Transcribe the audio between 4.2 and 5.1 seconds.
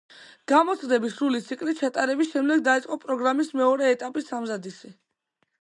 სამზადისი.